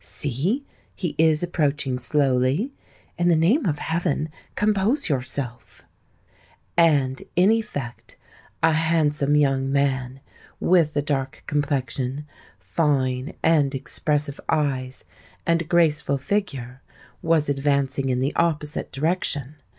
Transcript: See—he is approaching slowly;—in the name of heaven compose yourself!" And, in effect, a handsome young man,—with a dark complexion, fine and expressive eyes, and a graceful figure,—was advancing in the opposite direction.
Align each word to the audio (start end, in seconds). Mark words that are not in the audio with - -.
See—he 0.03 1.13
is 1.19 1.43
approaching 1.43 1.99
slowly;—in 1.99 3.27
the 3.27 3.35
name 3.35 3.67
of 3.67 3.77
heaven 3.77 4.29
compose 4.55 5.07
yourself!" 5.09 5.83
And, 6.75 7.21
in 7.35 7.51
effect, 7.51 8.17
a 8.63 8.73
handsome 8.73 9.35
young 9.35 9.71
man,—with 9.71 10.95
a 10.95 11.03
dark 11.03 11.43
complexion, 11.45 12.25
fine 12.57 13.35
and 13.43 13.75
expressive 13.75 14.39
eyes, 14.49 15.03
and 15.45 15.61
a 15.61 15.65
graceful 15.65 16.17
figure,—was 16.17 17.47
advancing 17.47 18.09
in 18.09 18.21
the 18.21 18.33
opposite 18.35 18.91
direction. 18.91 19.57